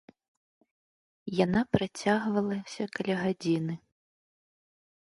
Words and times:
Яна 1.45 1.61
працягвалася 1.77 2.83
каля 2.97 3.15
гадзіны. 3.23 3.73